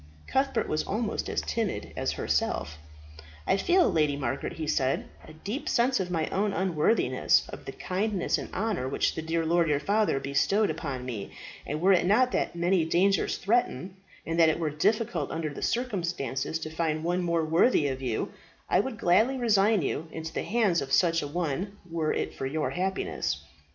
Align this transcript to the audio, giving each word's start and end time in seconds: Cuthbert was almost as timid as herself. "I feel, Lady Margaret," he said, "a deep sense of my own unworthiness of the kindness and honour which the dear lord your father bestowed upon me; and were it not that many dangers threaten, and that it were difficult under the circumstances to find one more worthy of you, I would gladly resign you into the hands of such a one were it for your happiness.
Cuthbert 0.25 0.67
was 0.67 0.81
almost 0.85 1.29
as 1.29 1.43
timid 1.43 1.93
as 1.95 2.13
herself. 2.13 2.79
"I 3.45 3.55
feel, 3.55 3.87
Lady 3.87 4.15
Margaret," 4.17 4.53
he 4.53 4.65
said, 4.65 5.05
"a 5.27 5.33
deep 5.33 5.69
sense 5.69 5.99
of 5.99 6.09
my 6.09 6.27
own 6.29 6.53
unworthiness 6.53 7.45
of 7.49 7.65
the 7.65 7.71
kindness 7.71 8.39
and 8.39 8.51
honour 8.51 8.89
which 8.89 9.13
the 9.13 9.21
dear 9.21 9.45
lord 9.45 9.69
your 9.69 9.79
father 9.79 10.19
bestowed 10.19 10.71
upon 10.71 11.05
me; 11.05 11.31
and 11.67 11.81
were 11.81 11.93
it 11.93 12.07
not 12.07 12.31
that 12.31 12.55
many 12.55 12.83
dangers 12.83 13.37
threaten, 13.37 13.95
and 14.25 14.39
that 14.39 14.49
it 14.49 14.57
were 14.57 14.71
difficult 14.71 15.29
under 15.29 15.49
the 15.53 15.61
circumstances 15.61 16.57
to 16.57 16.71
find 16.71 17.03
one 17.03 17.21
more 17.21 17.45
worthy 17.45 17.87
of 17.87 18.01
you, 18.01 18.31
I 18.67 18.79
would 18.79 18.97
gladly 18.97 19.37
resign 19.37 19.83
you 19.83 20.07
into 20.11 20.33
the 20.33 20.41
hands 20.41 20.81
of 20.81 20.91
such 20.91 21.21
a 21.21 21.27
one 21.27 21.77
were 21.87 22.11
it 22.11 22.33
for 22.33 22.47
your 22.47 22.71
happiness. 22.71 23.39